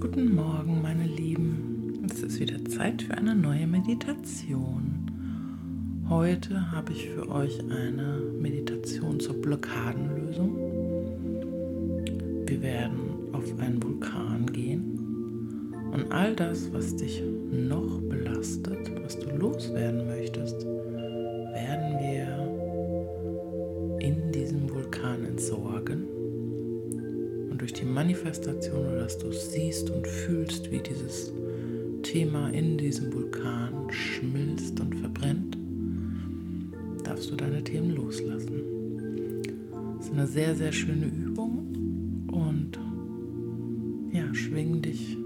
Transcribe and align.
Guten 0.00 0.34
Morgen, 0.34 0.80
meine 0.82 1.06
Lieben. 1.06 2.04
Es 2.08 2.22
ist 2.22 2.38
wieder 2.38 2.64
Zeit 2.66 3.02
für 3.02 3.14
eine 3.14 3.34
neue 3.34 3.66
Meditation. 3.66 5.10
Heute 6.08 6.70
habe 6.70 6.92
ich 6.92 7.08
für 7.08 7.28
euch 7.30 7.58
eine 7.60 8.20
Meditation 8.38 9.18
zur 9.18 9.40
Blockadenlösung. 9.40 10.56
Wir 12.46 12.62
werden 12.62 12.98
auf 13.32 13.58
einen 13.58 13.82
Vulkan 13.82 14.46
gehen 14.52 15.72
und 15.92 16.12
all 16.12 16.34
das, 16.36 16.72
was 16.72 16.94
dich 16.96 17.22
noch 17.50 18.00
belastet, 18.02 18.90
was 19.02 19.18
du 19.18 19.30
loswerden 19.36 20.06
möchtest, 20.06 20.13
Manifestation, 27.94 28.86
oder 28.86 29.00
dass 29.00 29.18
du 29.18 29.32
siehst 29.32 29.88
und 29.88 30.06
fühlst, 30.06 30.70
wie 30.72 30.80
dieses 30.80 31.32
Thema 32.02 32.48
in 32.48 32.76
diesem 32.76 33.12
Vulkan 33.12 33.88
schmilzt 33.90 34.80
und 34.80 34.96
verbrennt, 34.96 35.56
darfst 37.04 37.30
du 37.30 37.36
deine 37.36 37.62
Themen 37.62 37.94
loslassen. 37.94 38.62
Das 39.96 40.06
ist 40.06 40.12
eine 40.12 40.26
sehr, 40.26 40.56
sehr 40.56 40.72
schöne 40.72 41.06
Übung 41.06 42.26
und 42.32 42.78
ja, 44.12 44.34
schwing 44.34 44.82
dich 44.82 45.16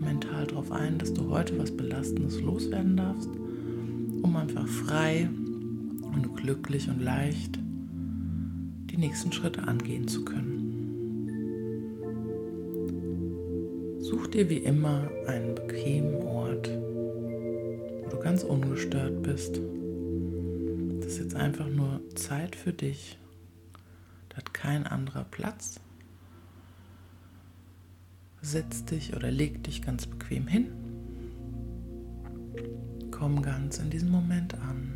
mental 0.00 0.46
darauf 0.46 0.72
ein, 0.72 0.96
dass 0.98 1.12
du 1.12 1.28
heute 1.28 1.58
was 1.58 1.70
Belastendes 1.70 2.40
loswerden 2.40 2.96
darfst, 2.96 3.30
um 4.22 4.34
einfach 4.34 4.66
frei 4.66 5.28
und 6.02 6.36
glücklich 6.36 6.88
und 6.88 7.02
leicht 7.02 7.58
die 8.90 8.96
nächsten 8.96 9.30
Schritte 9.30 9.68
angehen 9.68 10.08
zu 10.08 10.24
können. 10.24 10.63
Dir 14.34 14.50
wie 14.50 14.58
immer 14.58 15.08
einen 15.28 15.54
bequemen 15.54 16.16
Ort, 16.26 16.68
wo 16.68 18.08
du 18.10 18.18
ganz 18.18 18.42
ungestört 18.42 19.22
bist. 19.22 19.60
Das 20.98 21.12
ist 21.12 21.18
jetzt 21.18 21.36
einfach 21.36 21.68
nur 21.68 22.00
Zeit 22.16 22.56
für 22.56 22.72
dich. 22.72 23.16
Da 24.28 24.38
hat 24.38 24.52
kein 24.52 24.88
anderer 24.88 25.22
Platz. 25.22 25.80
Setz 28.42 28.84
dich 28.84 29.14
oder 29.14 29.30
leg 29.30 29.62
dich 29.62 29.82
ganz 29.82 30.06
bequem 30.06 30.48
hin. 30.48 30.72
Komm 33.12 33.40
ganz 33.40 33.78
in 33.78 33.90
diesem 33.90 34.10
Moment 34.10 34.54
an. 34.54 34.94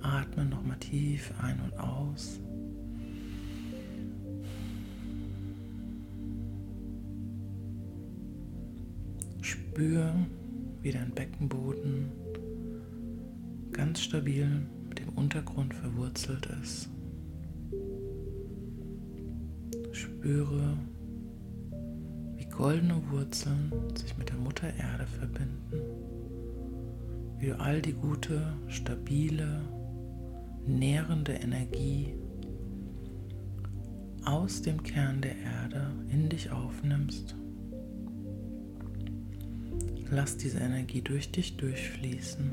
Atme 0.00 0.46
nochmal 0.46 0.78
tief 0.78 1.32
ein 1.42 1.60
und 1.60 1.78
aus. 1.78 2.40
Spür, 9.52 10.14
wie 10.80 10.92
dein 10.92 11.10
Beckenboden 11.10 12.10
ganz 13.70 14.00
stabil 14.00 14.48
mit 14.88 14.98
dem 14.98 15.10
Untergrund 15.10 15.74
verwurzelt 15.74 16.48
ist. 16.62 16.88
Spüre, 19.92 20.78
wie 22.36 22.46
goldene 22.46 23.02
Wurzeln 23.10 23.70
sich 23.94 24.16
mit 24.16 24.30
der 24.30 24.38
Mutter 24.38 24.68
Erde 24.68 25.06
verbinden, 25.06 25.60
wie 27.38 27.48
du 27.48 27.60
all 27.60 27.82
die 27.82 27.92
gute, 27.92 28.54
stabile, 28.68 29.60
nährende 30.66 31.34
Energie 31.34 32.14
aus 34.24 34.62
dem 34.62 34.82
Kern 34.82 35.20
der 35.20 35.36
Erde 35.36 35.92
in 36.10 36.30
dich 36.30 36.50
aufnimmst 36.50 37.36
Lass 40.14 40.36
diese 40.36 40.58
Energie 40.58 41.00
durch 41.00 41.32
dich 41.32 41.56
durchfließen. 41.56 42.50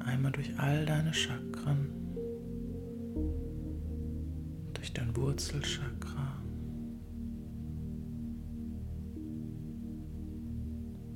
Einmal 0.00 0.30
durch 0.32 0.50
all 0.58 0.84
deine 0.84 1.14
Chakren, 1.14 1.88
durch 4.74 4.92
dein 4.92 5.16
Wurzelchakra, 5.16 6.42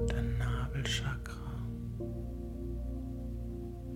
dein 0.09 0.39
Nabelchakra, 0.39 1.63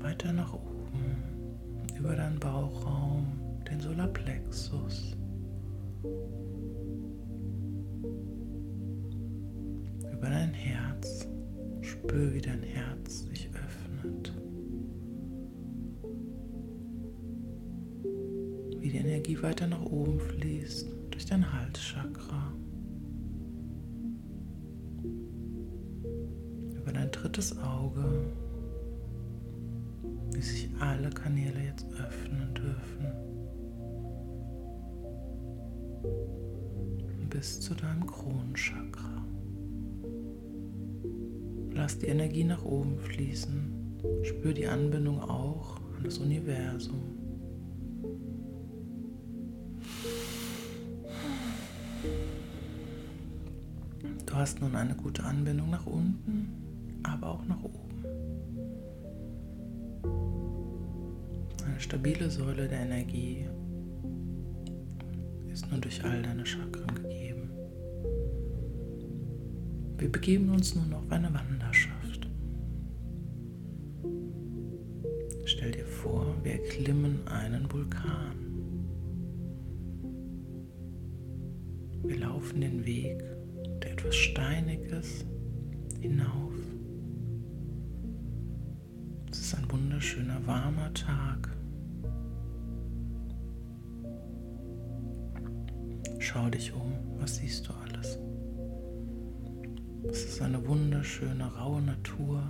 weiter 0.00 0.31
nach 0.31 0.53
oben, 0.53 1.97
über 1.99 2.15
deinen 2.15 2.38
Bauchraum, 2.38 3.33
den 3.71 3.81
Solarplexus. 3.81 5.16
Spür, 12.04 12.34
wie 12.34 12.41
dein 12.41 12.62
Herz 12.62 13.20
sich 13.25 13.48
öffnet. 13.54 14.32
Wie 18.78 18.91
die 18.91 18.98
Energie 18.98 19.42
weiter 19.42 19.66
nach 19.66 19.82
oben 19.87 20.20
fließt 20.20 20.87
durch 21.10 21.25
dein 21.25 21.50
Halschakra. 21.50 22.53
Über 26.75 26.92
dein 26.92 27.10
drittes 27.10 27.59
Auge. 27.59 28.26
Wie 30.32 30.42
sich 30.42 30.69
alle 30.81 31.09
Kanäle 31.09 31.59
jetzt 31.65 31.86
öffnen 31.94 32.54
dürfen. 32.54 33.06
Bis 37.31 37.60
zu 37.60 37.75
deinem 37.75 38.06
Kronenchakra. 38.06 39.25
Lass 41.84 41.99
die 41.99 42.06
Energie 42.06 42.45
nach 42.45 42.65
oben 42.65 42.99
fließen. 42.99 44.00
Spür 44.22 44.55
die 44.55 44.67
Anbindung 44.67 45.21
auch 45.21 45.77
an 45.99 46.03
das 46.03 46.17
Universum. 46.17 46.99
Du 54.25 54.34
hast 54.34 54.62
nun 54.62 54.75
eine 54.75 54.95
gute 54.95 55.25
Anbindung 55.25 55.69
nach 55.69 55.84
unten, 55.84 56.49
aber 57.03 57.33
auch 57.33 57.45
nach 57.45 57.62
oben. 57.62 58.03
Eine 61.66 61.81
stabile 61.81 62.31
Säule 62.31 62.66
der 62.66 62.81
Energie 62.81 63.45
ist 65.53 65.71
nun 65.71 65.83
durch 65.83 66.03
all 66.03 66.22
deine 66.22 66.47
Chakren 66.47 66.95
gegeben. 66.95 67.34
Wir 70.04 70.12
begeben 70.12 70.50
uns 70.50 70.75
nun 70.75 70.92
auf 70.92 71.10
eine 71.10 71.32
Wanderschaft. 71.32 72.28
Stell 75.47 75.72
dir 75.72 75.87
vor, 75.87 76.26
wir 76.42 76.60
erklimmen 76.60 77.26
einen 77.26 77.72
Vulkan. 77.72 78.37
Wir 82.03 82.19
laufen 82.19 82.60
den 82.60 82.84
Weg, 82.84 83.25
der 83.82 83.92
etwas 83.92 84.15
Steiniges, 84.15 85.25
hinauf. 86.03 86.53
Es 89.31 89.38
ist 89.41 89.54
ein 89.54 89.72
wunderschöner, 89.72 90.47
warmer 90.47 90.92
Tag. 90.92 91.48
Schau 96.19 96.50
dich 96.50 96.75
um, 96.75 96.92
was 97.19 97.36
siehst 97.36 97.66
du 97.66 97.72
alles? 97.72 98.19
Es 100.10 100.25
ist 100.25 100.42
eine 100.42 100.66
wunderschöne, 100.66 101.44
raue 101.56 101.81
Natur. 101.82 102.42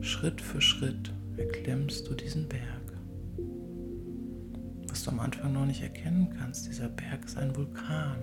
Schritt 0.00 0.40
für 0.40 0.60
Schritt 0.60 1.12
erklimmst 1.36 2.08
du 2.08 2.14
diesen 2.14 2.48
Berg. 2.48 2.64
Was 4.88 5.04
du 5.04 5.10
am 5.10 5.20
Anfang 5.20 5.52
noch 5.52 5.66
nicht 5.66 5.82
erkennen 5.82 6.34
kannst, 6.38 6.66
dieser 6.66 6.88
Berg 6.88 7.24
ist 7.24 7.36
ein 7.36 7.54
Vulkan. 7.54 8.16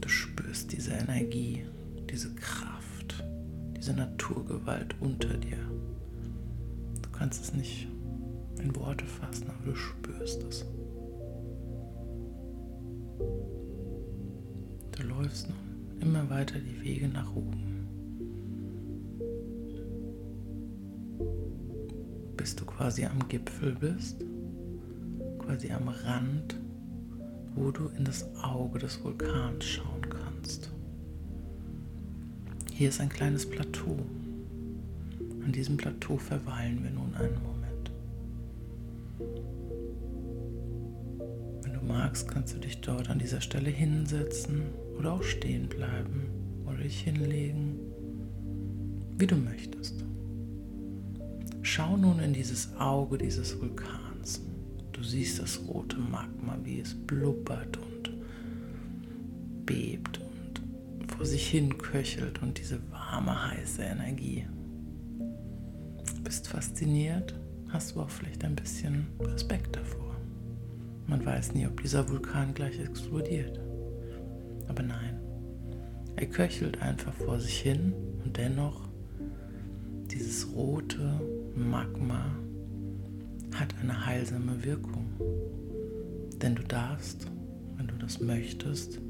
Du 0.00 0.08
spürst 0.08 0.72
diese 0.72 0.92
Energie, 0.92 1.64
diese 2.10 2.34
Kraft, 2.34 3.24
diese 3.76 3.92
Naturgewalt 3.92 4.94
unter 5.00 5.36
dir. 5.36 5.58
Du 7.02 7.10
kannst 7.10 7.42
es 7.42 7.52
nicht 7.52 7.88
in 8.62 8.74
Worte 8.76 9.04
fassen, 9.04 9.46
aber 9.48 9.72
du 9.72 9.76
spürst 9.76 10.42
es. 10.44 10.64
Du 15.00 15.06
läufst 15.06 15.48
nun 15.48 16.00
immer 16.02 16.28
weiter 16.28 16.58
die 16.58 16.82
Wege 16.82 17.08
nach 17.08 17.34
oben, 17.34 17.86
bis 22.36 22.54
du 22.54 22.66
quasi 22.66 23.06
am 23.06 23.26
Gipfel 23.28 23.74
bist, 23.74 24.22
quasi 25.38 25.72
am 25.72 25.88
Rand, 25.88 26.60
wo 27.54 27.70
du 27.70 27.88
in 27.96 28.04
das 28.04 28.28
Auge 28.42 28.78
des 28.78 29.02
Vulkans 29.02 29.64
schauen 29.64 30.06
kannst. 30.10 30.70
Hier 32.70 32.90
ist 32.90 33.00
ein 33.00 33.08
kleines 33.08 33.48
Plateau. 33.48 33.96
An 35.44 35.52
diesem 35.52 35.78
Plateau 35.78 36.18
verweilen 36.18 36.82
wir 36.82 36.90
nun 36.90 37.14
einen 37.14 37.42
Moment. 37.42 37.90
Wenn 41.62 41.72
du 41.72 41.80
magst, 41.86 42.28
kannst 42.28 42.54
du 42.54 42.58
dich 42.58 42.82
dort 42.82 43.08
an 43.08 43.18
dieser 43.18 43.40
Stelle 43.40 43.70
hinsetzen 43.70 44.64
oder 45.00 45.14
auch 45.14 45.22
stehen 45.22 45.66
bleiben 45.66 46.28
oder 46.66 46.76
dich 46.76 47.00
hinlegen, 47.00 47.78
wie 49.16 49.26
du 49.26 49.34
möchtest. 49.34 50.04
Schau 51.62 51.96
nun 51.96 52.20
in 52.20 52.34
dieses 52.34 52.76
Auge 52.76 53.16
dieses 53.16 53.58
Vulkans. 53.58 54.42
Du 54.92 55.02
siehst 55.02 55.40
das 55.40 55.58
rote 55.66 55.96
Magma, 55.96 56.58
wie 56.64 56.80
es 56.80 56.94
blubbert 56.94 57.78
und 57.78 58.12
bebt 59.64 60.20
und 60.20 61.10
vor 61.10 61.24
sich 61.24 61.48
hin 61.48 61.78
köchelt 61.78 62.42
und 62.42 62.58
diese 62.58 62.78
warme, 62.90 63.52
heiße 63.52 63.82
Energie. 63.82 64.44
Bist 66.22 66.46
fasziniert, 66.46 67.40
hast 67.70 67.94
du 67.94 68.02
auch 68.02 68.10
vielleicht 68.10 68.44
ein 68.44 68.54
bisschen 68.54 69.06
Respekt 69.18 69.76
davor. 69.76 70.14
Man 71.06 71.24
weiß 71.24 71.54
nie, 71.54 71.66
ob 71.66 71.80
dieser 71.80 72.06
Vulkan 72.06 72.52
gleich 72.52 72.78
explodiert. 72.78 73.58
Aber 74.70 74.84
nein, 74.84 75.18
er 76.14 76.26
köchelt 76.26 76.80
einfach 76.80 77.12
vor 77.12 77.40
sich 77.40 77.58
hin 77.58 77.92
und 78.24 78.36
dennoch 78.36 78.88
dieses 80.12 80.54
rote, 80.54 81.20
Magma 81.56 82.24
hat 83.52 83.74
eine 83.82 84.06
heilsame 84.06 84.62
Wirkung. 84.64 85.06
Denn 86.40 86.54
du 86.54 86.62
darfst, 86.62 87.26
wenn 87.76 87.88
du 87.88 87.94
das 87.96 88.20
möchtest, 88.20 89.00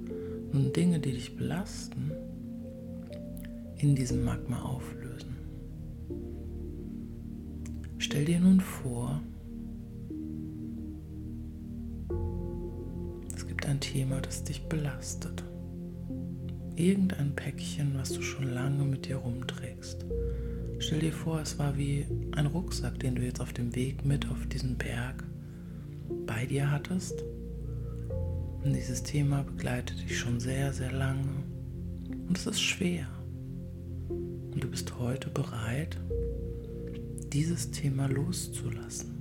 nun 0.51 0.73
Dinge, 0.73 0.99
die 0.99 1.13
dich 1.13 1.37
belasten, 1.37 2.11
in 3.77 3.95
diesem 3.95 4.25
Magma 4.25 4.63
auflösen. 4.63 5.37
Stell 7.99 8.25
dir 8.25 8.41
nun 8.41 8.61
vor, 8.61 9.21
es 13.37 13.47
gibt 13.47 13.67
ein 13.67 13.81
Thema, 13.81 14.23
das 14.23 14.43
dich 14.43 14.67
belastet. 14.67 15.45
Irgendein 16.81 17.35
Päckchen, 17.37 17.93
was 17.99 18.15
du 18.15 18.23
schon 18.23 18.55
lange 18.55 18.85
mit 18.85 19.07
dir 19.07 19.17
rumträgst. 19.17 20.07
Stell 20.79 21.01
dir 21.01 21.13
vor, 21.13 21.39
es 21.39 21.59
war 21.59 21.77
wie 21.77 22.07
ein 22.33 22.47
Rucksack, 22.47 22.99
den 23.01 23.17
du 23.17 23.23
jetzt 23.23 23.43
auf 23.43 23.53
dem 23.53 23.75
Weg 23.75 24.07
mit 24.07 24.27
auf 24.31 24.47
diesen 24.47 24.79
Berg 24.79 25.23
bei 26.27 26.47
dir 26.47 26.71
hattest. 26.71 27.23
Und 28.65 28.75
dieses 28.75 29.03
Thema 29.03 29.43
begleitet 29.43 30.01
dich 30.01 30.19
schon 30.19 30.41
sehr, 30.41 30.73
sehr 30.73 30.91
lange. 30.91 31.45
Und 32.27 32.39
es 32.39 32.47
ist 32.47 32.63
schwer. 32.63 33.07
Und 34.09 34.65
du 34.65 34.71
bist 34.71 34.99
heute 34.99 35.29
bereit, 35.29 35.99
dieses 37.31 37.71
Thema 37.73 38.07
loszulassen. 38.07 39.19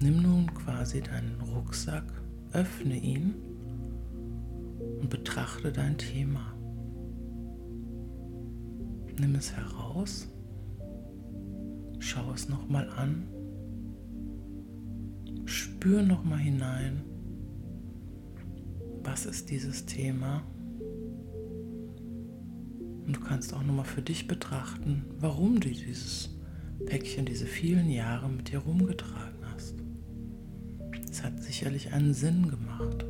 Nimm 0.00 0.22
nun 0.22 0.54
quasi 0.54 1.00
deinen 1.00 1.40
Rucksack, 1.40 2.19
öffne 2.52 2.96
ihn 2.96 3.34
und 5.00 5.08
betrachte 5.10 5.72
dein 5.72 5.98
Thema. 5.98 6.54
Nimm 9.18 9.34
es 9.34 9.52
heraus, 9.52 10.28
schau 11.98 12.32
es 12.32 12.48
nochmal 12.48 12.88
an, 12.90 13.28
spür 15.44 16.02
nochmal 16.02 16.38
hinein, 16.38 17.02
was 19.02 19.26
ist 19.26 19.50
dieses 19.50 19.84
Thema. 19.86 20.42
Und 23.06 23.16
du 23.16 23.20
kannst 23.20 23.52
auch 23.52 23.62
nochmal 23.62 23.84
für 23.84 24.02
dich 24.02 24.26
betrachten, 24.26 25.04
warum 25.18 25.60
du 25.60 25.68
dieses 25.68 26.30
Päckchen 26.86 27.26
diese 27.26 27.46
vielen 27.46 27.90
Jahre 27.90 28.28
mit 28.28 28.50
dir 28.50 28.60
rumgetragen. 28.60 29.39
Es 31.10 31.24
hat 31.24 31.42
sicherlich 31.42 31.92
einen 31.92 32.14
Sinn 32.14 32.48
gemacht. 32.48 33.04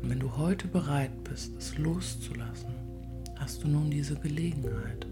Und 0.00 0.08
wenn 0.08 0.20
du 0.20 0.36
heute 0.36 0.68
bereit 0.68 1.24
bist, 1.24 1.56
es 1.56 1.76
loszulassen, 1.78 2.74
hast 3.36 3.64
du 3.64 3.68
nun 3.68 3.90
diese 3.90 4.14
Gelegenheit. 4.14 5.06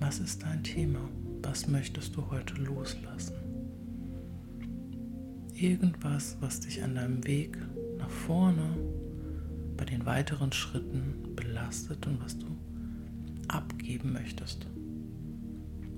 Was 0.00 0.18
ist 0.18 0.42
dein 0.42 0.62
Thema? 0.64 1.00
Was 1.42 1.68
möchtest 1.68 2.16
du 2.16 2.28
heute 2.30 2.54
loslassen? 2.54 3.36
Irgendwas, 5.54 6.36
was 6.40 6.60
dich 6.60 6.82
an 6.82 6.96
deinem 6.96 7.24
Weg 7.24 7.56
nach 7.98 8.10
vorne 8.10 8.76
bei 9.76 9.84
den 9.84 10.04
weiteren 10.04 10.52
Schritten 10.52 11.34
belastet 11.36 12.06
und 12.06 12.20
was 12.22 12.36
du 12.38 12.46
abgeben 13.48 14.12
möchtest, 14.12 14.66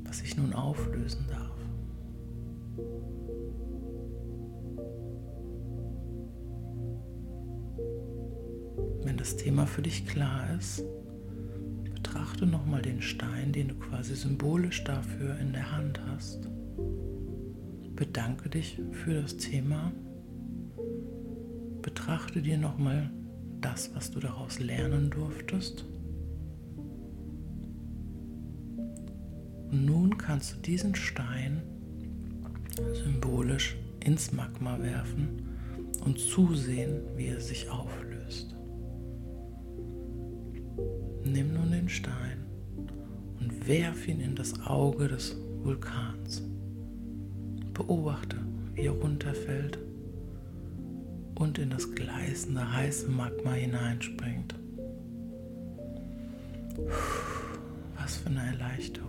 was 0.04 0.18
sich 0.18 0.36
nun 0.36 0.52
auflösen 0.52 1.26
darf. 1.28 1.58
das 9.18 9.36
Thema 9.36 9.66
für 9.66 9.82
dich 9.82 10.06
klar 10.06 10.48
ist, 10.58 10.84
betrachte 11.92 12.46
nochmal 12.46 12.80
den 12.80 13.02
Stein, 13.02 13.52
den 13.52 13.68
du 13.68 13.74
quasi 13.74 14.14
symbolisch 14.14 14.84
dafür 14.84 15.36
in 15.38 15.52
der 15.52 15.70
Hand 15.72 16.00
hast. 16.06 16.48
Bedanke 17.94 18.48
dich 18.48 18.80
für 18.92 19.20
das 19.20 19.36
Thema. 19.36 19.92
Betrachte 21.82 22.40
dir 22.40 22.56
nochmal 22.56 23.10
das, 23.60 23.94
was 23.94 24.10
du 24.10 24.20
daraus 24.20 24.60
lernen 24.60 25.10
durftest. 25.10 25.84
Und 29.70 29.84
nun 29.84 30.16
kannst 30.18 30.54
du 30.54 30.56
diesen 30.60 30.94
Stein 30.94 31.62
symbolisch 32.94 33.76
ins 34.04 34.32
Magma 34.32 34.78
werfen 34.80 35.48
und 36.04 36.18
zusehen, 36.18 37.02
wie 37.16 37.26
er 37.26 37.40
sich 37.40 37.68
auflöst. 37.68 38.54
Nimm 41.24 41.52
nun 41.52 41.72
den 41.72 41.88
Stein 41.88 42.46
und 43.40 43.68
werf 43.68 44.08
ihn 44.08 44.20
in 44.20 44.34
das 44.34 44.58
Auge 44.66 45.08
des 45.08 45.36
Vulkans. 45.62 46.42
Beobachte, 47.74 48.36
wie 48.74 48.82
er 48.82 48.92
runterfällt 48.92 49.78
und 51.34 51.58
in 51.58 51.70
das 51.70 51.94
gleißende 51.94 52.72
heiße 52.72 53.08
Magma 53.08 53.52
hineinspringt. 53.52 54.54
Was 57.96 58.16
für 58.16 58.30
eine 58.30 58.46
Erleichterung. 58.46 59.07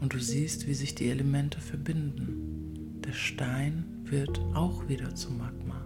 Und 0.00 0.14
du 0.14 0.20
siehst, 0.20 0.66
wie 0.66 0.74
sich 0.74 0.94
die 0.94 1.08
Elemente 1.08 1.60
verbinden. 1.60 3.00
Der 3.04 3.12
Stein 3.12 3.84
wird 4.04 4.38
auch 4.54 4.88
wieder 4.88 5.14
zu 5.14 5.32
Magma. 5.32 5.84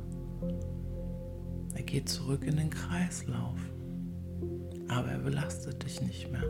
Er 1.75 1.83
geht 1.83 2.09
zurück 2.09 2.45
in 2.45 2.57
den 2.57 2.71
Kreislauf 2.71 3.59
aber 4.92 5.09
er 5.09 5.19
belastet 5.19 5.85
dich 5.85 6.00
nicht 6.02 6.31
mehr. 6.31 6.45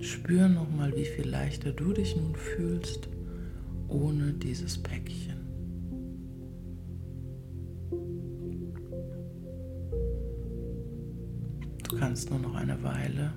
Spür 0.00 0.48
nochmal, 0.48 0.94
wie 0.96 1.04
viel 1.04 1.28
leichter 1.28 1.72
du 1.72 1.92
dich 1.92 2.16
nun 2.16 2.34
fühlst 2.34 3.08
ohne 3.88 4.32
dieses 4.32 4.82
Päckchen. 4.82 5.51
Kannst 12.02 12.30
nur 12.30 12.40
noch 12.40 12.56
eine 12.56 12.82
Weile 12.82 13.32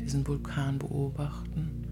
diesen 0.00 0.26
Vulkan 0.26 0.78
beobachten, 0.78 1.84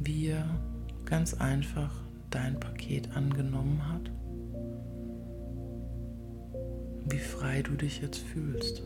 wie 0.00 0.28
er 0.28 0.58
ganz 1.04 1.34
einfach 1.34 1.92
dein 2.30 2.58
Paket 2.58 3.14
angenommen 3.14 3.86
hat 3.86 4.10
wie 7.10 7.18
frei 7.18 7.60
du 7.60 7.72
dich 7.72 8.00
jetzt 8.00 8.16
fühlst. 8.16 8.82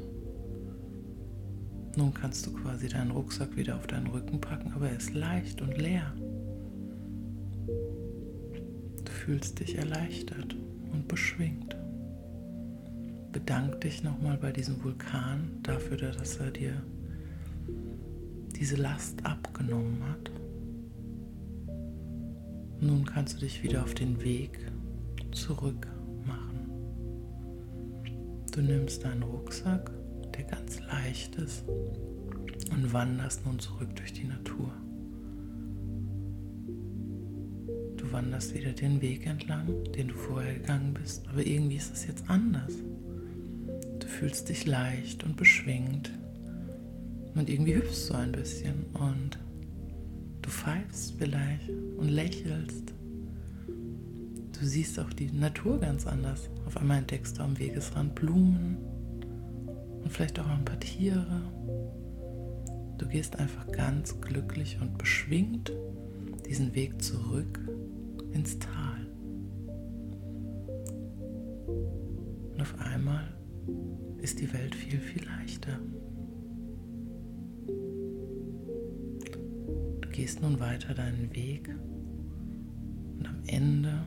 Nun 1.96 2.12
kannst 2.12 2.44
du 2.44 2.52
quasi 2.52 2.88
deinen 2.88 3.12
Rucksack 3.12 3.56
wieder 3.56 3.76
auf 3.76 3.86
deinen 3.86 4.08
Rücken 4.08 4.40
packen, 4.40 4.72
aber 4.72 4.88
er 4.88 4.96
ist 4.96 5.14
leicht 5.14 5.62
und 5.62 5.78
leer. 5.78 6.12
Du 9.04 9.12
fühlst 9.12 9.60
dich 9.60 9.76
erleichtert 9.78 10.56
und 10.92 11.06
beschwingt. 11.06 11.77
Bedank 13.32 13.80
dich 13.80 14.02
nochmal 14.02 14.38
bei 14.38 14.52
diesem 14.52 14.82
Vulkan 14.82 15.50
dafür, 15.62 15.96
dass 15.96 16.36
er 16.36 16.50
dir 16.50 16.82
diese 18.56 18.76
Last 18.76 19.24
abgenommen 19.24 20.02
hat. 20.08 20.30
Nun 22.80 23.04
kannst 23.04 23.36
du 23.36 23.40
dich 23.40 23.62
wieder 23.62 23.82
auf 23.82 23.94
den 23.94 24.22
Weg 24.22 24.58
zurück 25.32 25.88
Du 28.58 28.64
nimmst 28.64 29.04
deinen 29.04 29.22
Rucksack, 29.22 29.88
der 30.36 30.42
ganz 30.42 30.80
leicht 30.80 31.36
ist 31.36 31.62
und 32.72 32.92
wanderst 32.92 33.46
nun 33.46 33.56
zurück 33.60 33.94
durch 33.94 34.12
die 34.12 34.24
Natur. 34.24 34.72
Du 37.96 38.10
wanderst 38.10 38.56
wieder 38.56 38.72
den 38.72 39.00
Weg 39.00 39.28
entlang, 39.28 39.84
den 39.96 40.08
du 40.08 40.14
vorher 40.14 40.54
gegangen 40.54 40.92
bist, 40.92 41.28
aber 41.28 41.46
irgendwie 41.46 41.76
ist 41.76 41.92
es 41.92 42.08
jetzt 42.08 42.28
anders. 42.28 42.72
Du 44.18 44.24
fühlst 44.24 44.48
dich 44.48 44.66
leicht 44.66 45.22
und 45.22 45.36
beschwingt 45.36 46.10
und 47.36 47.48
irgendwie 47.48 47.76
hüpfst 47.76 48.08
du 48.10 48.14
ein 48.14 48.32
bisschen 48.32 48.86
und 48.94 49.38
du 50.42 50.50
pfeifst 50.50 51.14
vielleicht 51.16 51.70
und 51.70 52.08
lächelst. 52.08 52.92
Du 53.68 54.66
siehst 54.66 54.98
auch 54.98 55.12
die 55.12 55.30
Natur 55.30 55.78
ganz 55.78 56.04
anders. 56.04 56.50
Auf 56.66 56.76
einmal 56.78 56.98
entdeckst 56.98 57.38
du 57.38 57.42
am 57.42 57.56
Wegesrand 57.60 58.16
Blumen 58.16 58.78
und 60.02 60.10
vielleicht 60.10 60.40
auch 60.40 60.48
ein 60.48 60.64
paar 60.64 60.80
Tiere. 60.80 61.40
Du 62.98 63.06
gehst 63.06 63.38
einfach 63.38 63.70
ganz 63.70 64.20
glücklich 64.20 64.78
und 64.80 64.98
beschwingt 64.98 65.70
diesen 66.44 66.74
Weg 66.74 67.00
zurück 67.00 67.60
ins 68.32 68.58
Tal. 68.58 69.06
Und 72.52 72.60
auf 72.60 72.74
einmal 72.80 73.37
ist 74.18 74.40
die 74.40 74.52
Welt 74.52 74.74
viel, 74.74 74.98
viel 74.98 75.24
leichter. 75.24 75.78
Du 80.00 80.08
gehst 80.10 80.42
nun 80.42 80.60
weiter 80.60 80.94
deinen 80.94 81.34
Weg 81.34 81.70
und 83.18 83.26
am 83.26 83.42
Ende 83.46 84.04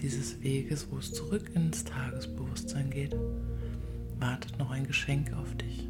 dieses 0.00 0.42
Weges, 0.42 0.88
wo 0.90 0.98
es 0.98 1.12
zurück 1.12 1.50
ins 1.54 1.84
Tagesbewusstsein 1.84 2.90
geht, 2.90 3.16
wartet 4.18 4.58
noch 4.58 4.70
ein 4.70 4.86
Geschenk 4.86 5.32
auf 5.34 5.54
dich. 5.56 5.88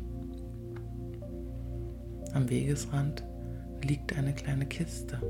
Am 2.35 2.49
Wegesrand 2.49 3.25
liegt 3.85 4.17
eine 4.17 4.35
kleine 4.35 4.67
Kiste. 4.67 5.21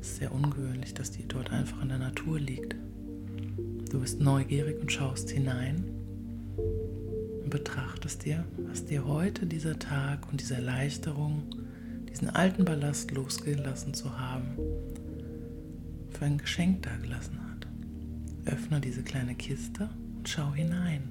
Es 0.00 0.10
ist 0.10 0.16
sehr 0.18 0.32
ungewöhnlich, 0.32 0.94
dass 0.94 1.10
die 1.10 1.26
dort 1.26 1.50
einfach 1.52 1.82
in 1.82 1.88
der 1.88 1.98
Natur 1.98 2.38
liegt. 2.38 2.76
Du 3.90 4.00
bist 4.00 4.20
neugierig 4.20 4.80
und 4.80 4.92
schaust 4.92 5.30
hinein 5.30 5.97
betrachtest 7.50 8.24
dir, 8.24 8.44
was 8.56 8.84
dir 8.84 9.06
heute 9.06 9.46
dieser 9.46 9.78
Tag 9.78 10.28
und 10.30 10.40
diese 10.40 10.54
Erleichterung, 10.54 11.44
diesen 12.10 12.30
alten 12.30 12.64
Ballast 12.64 13.10
losgelassen 13.10 13.94
zu 13.94 14.18
haben, 14.18 14.56
für 16.10 16.24
ein 16.24 16.38
Geschenk 16.38 16.82
dagelassen 16.82 17.38
hat. 17.42 17.66
Öffne 18.52 18.80
diese 18.80 19.02
kleine 19.02 19.34
Kiste 19.34 19.88
und 20.16 20.28
schau 20.28 20.52
hinein. 20.54 21.02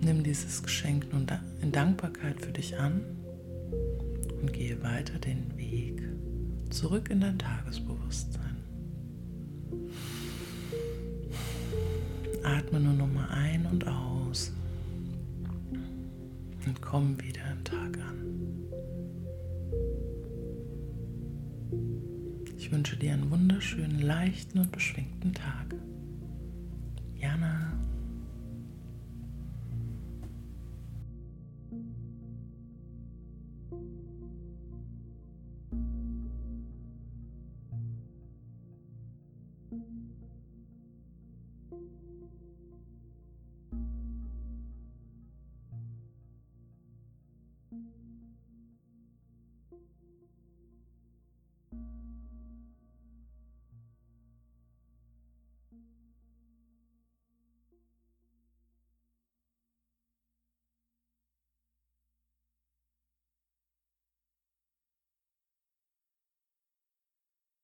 Nimm 0.00 0.24
dieses 0.24 0.62
Geschenk 0.62 1.12
nun 1.12 1.26
in 1.60 1.70
Dankbarkeit 1.70 2.40
für 2.40 2.50
dich 2.50 2.76
an 2.76 3.00
und 4.40 4.52
gehe 4.52 4.82
weiter 4.82 5.18
den 5.18 5.56
Weg 5.56 6.02
zurück 6.70 7.10
in 7.10 7.20
dein 7.20 7.38
Tagesbewusstsein. 7.38 8.56
Atme 12.42 12.80
nur 12.80 12.94
nochmal 12.94 13.28
ein 13.30 13.66
und 13.66 13.86
aus 13.86 14.52
und 16.66 16.80
komm 16.80 17.20
wieder 17.20 17.42
im 17.52 17.64
Tag 17.64 17.98
an. 17.98 18.22
Ich 22.56 22.70
wünsche 22.70 22.96
dir 22.96 23.12
einen 23.12 23.30
wunderschönen, 23.30 24.00
leichten 24.00 24.58
und 24.58 24.72
beschwingten 24.72 25.34
Tag. 25.34 25.74